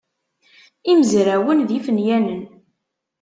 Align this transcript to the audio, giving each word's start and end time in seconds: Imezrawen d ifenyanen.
Imezrawen 0.91 1.59
d 1.69 1.69
ifenyanen. 1.77 2.43